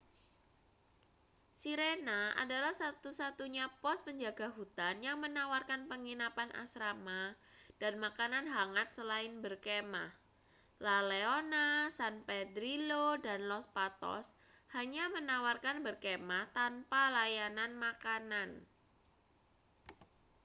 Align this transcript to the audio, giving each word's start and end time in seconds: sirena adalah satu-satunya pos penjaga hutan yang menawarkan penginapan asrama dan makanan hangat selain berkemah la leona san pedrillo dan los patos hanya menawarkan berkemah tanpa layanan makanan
sirena 1.59 2.19
adalah 2.43 2.73
satu-satunya 2.83 3.65
pos 3.85 3.99
penjaga 4.07 4.47
hutan 4.57 4.95
yang 5.07 5.17
menawarkan 5.25 5.81
penginapan 5.91 6.49
asrama 6.63 7.23
dan 7.81 7.93
makanan 8.05 8.45
hangat 8.55 8.87
selain 8.97 9.33
berkemah 9.45 10.09
la 10.85 10.97
leona 11.11 11.67
san 11.97 12.15
pedrillo 12.27 13.07
dan 13.25 13.39
los 13.51 13.65
patos 13.75 14.25
hanya 14.75 15.05
menawarkan 15.15 15.77
berkemah 15.87 16.43
tanpa 16.59 17.01
layanan 17.17 17.69
makanan 17.85 18.49